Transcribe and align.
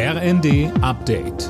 RND 0.00 0.70
Update. 0.80 1.48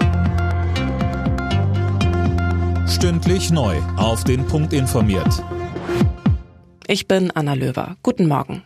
Stündlich 2.89 3.51
neu. 3.51 3.77
Auf 3.99 4.25
den 4.25 4.47
Punkt 4.47 4.73
informiert. 4.73 5.45
Ich 6.87 7.07
bin 7.07 7.31
Anna 7.31 7.53
Löwer. 7.53 7.99
Guten 8.03 8.27
Morgen. 8.27 8.63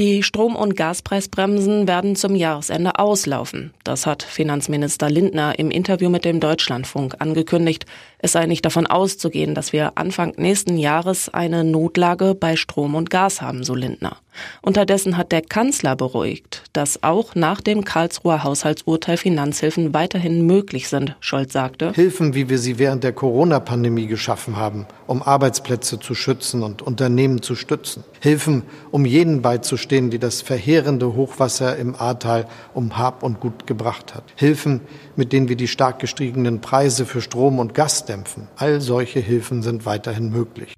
Die 0.00 0.24
Strom- 0.24 0.56
und 0.56 0.74
Gaspreisbremsen 0.74 1.86
werden 1.86 2.16
zum 2.16 2.34
Jahresende 2.34 2.98
auslaufen. 2.98 3.72
Das 3.84 4.06
hat 4.06 4.24
Finanzminister 4.24 5.08
Lindner 5.08 5.56
im 5.60 5.70
Interview 5.70 6.10
mit 6.10 6.24
dem 6.24 6.40
Deutschlandfunk 6.40 7.14
angekündigt. 7.20 7.86
Es 8.24 8.32
sei 8.32 8.46
nicht 8.46 8.64
davon 8.64 8.86
auszugehen, 8.86 9.56
dass 9.56 9.72
wir 9.72 9.92
Anfang 9.96 10.34
nächsten 10.36 10.78
Jahres 10.78 11.28
eine 11.28 11.64
Notlage 11.64 12.36
bei 12.36 12.54
Strom 12.54 12.94
und 12.94 13.10
Gas 13.10 13.42
haben, 13.42 13.64
so 13.64 13.74
Lindner. 13.74 14.16
Unterdessen 14.62 15.16
hat 15.16 15.32
der 15.32 15.42
Kanzler 15.42 15.96
beruhigt, 15.96 16.62
dass 16.72 17.02
auch 17.02 17.34
nach 17.34 17.60
dem 17.60 17.84
Karlsruher 17.84 18.44
Haushaltsurteil 18.44 19.16
Finanzhilfen 19.16 19.92
weiterhin 19.92 20.46
möglich 20.46 20.88
sind, 20.88 21.16
Scholz 21.20 21.52
sagte. 21.52 21.92
Hilfen, 21.92 22.34
wie 22.34 22.48
wir 22.48 22.58
sie 22.58 22.78
während 22.78 23.04
der 23.04 23.12
Corona-Pandemie 23.12 24.06
geschaffen 24.06 24.56
haben, 24.56 24.86
um 25.06 25.22
Arbeitsplätze 25.22 26.00
zu 26.00 26.14
schützen 26.14 26.62
und 26.62 26.80
Unternehmen 26.80 27.42
zu 27.42 27.54
stützen. 27.54 28.04
Hilfen, 28.20 28.62
um 28.90 29.04
jenen 29.04 29.42
beizustehen, 29.42 30.10
die 30.10 30.18
das 30.18 30.40
verheerende 30.40 31.14
Hochwasser 31.14 31.76
im 31.76 31.94
Ahrtal 31.94 32.46
um 32.72 32.96
Hab 32.96 33.22
und 33.22 33.40
Gut 33.40 33.66
gebracht 33.66 34.14
hat. 34.14 34.24
Hilfen, 34.36 34.80
mit 35.16 35.32
denen 35.32 35.48
wir 35.48 35.56
die 35.56 35.68
stark 35.68 35.98
gestiegenen 35.98 36.60
Preise 36.60 37.04
für 37.04 37.20
Strom 37.20 37.58
und 37.58 37.74
Gas 37.74 38.06
dämpfen. 38.12 38.48
All 38.56 38.80
solche 38.80 39.20
Hilfen 39.20 39.62
sind 39.62 39.86
weiterhin 39.86 40.30
möglich. 40.30 40.74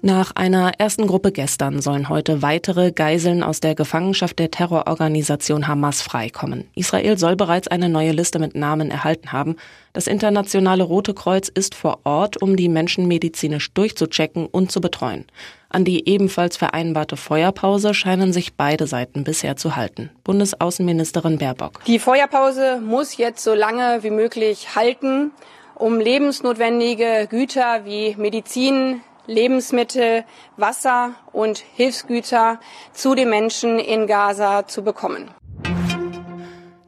Nach 0.00 0.30
einer 0.36 0.74
ersten 0.78 1.08
Gruppe 1.08 1.32
gestern 1.32 1.82
sollen 1.82 2.08
heute 2.08 2.40
weitere 2.40 2.92
Geiseln 2.92 3.42
aus 3.42 3.58
der 3.58 3.74
Gefangenschaft 3.74 4.38
der 4.38 4.50
Terrororganisation 4.50 5.66
Hamas 5.66 6.02
freikommen. 6.02 6.70
Israel 6.76 7.18
soll 7.18 7.34
bereits 7.34 7.66
eine 7.66 7.88
neue 7.88 8.12
Liste 8.12 8.38
mit 8.38 8.54
Namen 8.54 8.92
erhalten 8.92 9.32
haben. 9.32 9.56
Das 9.92 10.06
internationale 10.06 10.84
Rote 10.84 11.14
Kreuz 11.14 11.48
ist 11.48 11.74
vor 11.74 11.98
Ort, 12.04 12.40
um 12.40 12.56
die 12.56 12.68
Menschen 12.68 13.08
medizinisch 13.08 13.72
durchzuchecken 13.72 14.46
und 14.46 14.70
zu 14.70 14.80
betreuen. 14.80 15.26
An 15.68 15.84
die 15.84 16.08
ebenfalls 16.08 16.56
vereinbarte 16.56 17.16
Feuerpause 17.16 17.92
scheinen 17.92 18.32
sich 18.32 18.54
beide 18.54 18.86
Seiten 18.86 19.24
bisher 19.24 19.56
zu 19.56 19.74
halten. 19.74 20.10
Bundesaußenministerin 20.22 21.38
Baerbock. 21.38 21.84
Die 21.86 21.98
Feuerpause 21.98 22.80
muss 22.80 23.16
jetzt 23.16 23.42
so 23.42 23.52
lange 23.52 23.98
wie 24.02 24.10
möglich 24.10 24.76
halten, 24.76 25.32
um 25.78 26.00
lebensnotwendige 26.00 27.26
Güter 27.30 27.84
wie 27.84 28.14
Medizin, 28.16 29.00
Lebensmittel, 29.26 30.24
Wasser 30.56 31.14
und 31.32 31.58
Hilfsgüter 31.76 32.60
zu 32.92 33.14
den 33.14 33.30
Menschen 33.30 33.78
in 33.78 34.06
Gaza 34.06 34.66
zu 34.66 34.82
bekommen. 34.82 35.30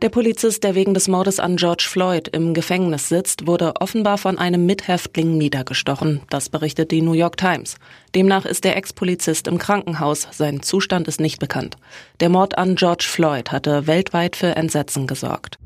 Der 0.03 0.09
Polizist, 0.09 0.65
der 0.65 0.75
wegen 0.75 0.95
des 0.95 1.09
Mordes 1.09 1.39
an 1.39 1.57
George 1.57 1.85
Floyd 1.87 2.29
im 2.29 2.55
Gefängnis 2.55 3.11
sitzt, 3.11 3.47
wurde 3.47 3.75
offenbar 3.81 4.17
von 4.17 4.39
einem 4.39 4.65
Mithäftling 4.65 5.37
niedergestochen. 5.37 6.23
Das 6.31 6.49
berichtet 6.49 6.91
die 6.91 7.03
New 7.03 7.13
York 7.13 7.37
Times. 7.37 7.77
Demnach 8.15 8.47
ist 8.47 8.65
der 8.65 8.79
Ex-Polizist 8.79 9.47
im 9.47 9.59
Krankenhaus. 9.59 10.27
Sein 10.31 10.63
Zustand 10.63 11.07
ist 11.07 11.21
nicht 11.21 11.39
bekannt. 11.39 11.77
Der 12.21 12.31
Mord 12.31 12.57
an 12.57 12.77
George 12.77 13.05
Floyd 13.07 13.53
hatte 13.53 13.87
weltweit 13.87 14.37
für 14.37 14.57
Entsetzen 14.57 15.07
gesorgt. 15.07 15.60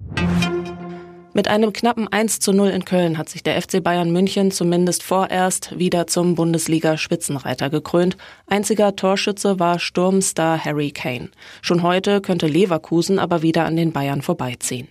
Mit 1.36 1.48
einem 1.48 1.72
knappen 1.72 2.06
1 2.06 2.38
zu 2.38 2.52
0 2.52 2.68
in 2.68 2.84
Köln 2.84 3.18
hat 3.18 3.28
sich 3.28 3.42
der 3.42 3.60
FC 3.60 3.82
Bayern 3.82 4.12
München 4.12 4.52
zumindest 4.52 5.02
vorerst 5.02 5.76
wieder 5.76 6.06
zum 6.06 6.36
Bundesliga-Spitzenreiter 6.36 7.70
gekrönt. 7.70 8.16
Einziger 8.46 8.94
Torschütze 8.94 9.58
war 9.58 9.80
Sturmstar 9.80 10.64
Harry 10.64 10.92
Kane. 10.92 11.30
Schon 11.60 11.82
heute 11.82 12.20
könnte 12.20 12.46
Leverkusen 12.46 13.18
aber 13.18 13.42
wieder 13.42 13.64
an 13.64 13.74
den 13.74 13.90
Bayern 13.90 14.22
vorbeiziehen. 14.22 14.86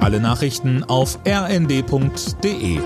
Alle 0.00 0.18
Nachrichten 0.18 0.82
auf 0.82 1.18
rnd.de 1.26 2.78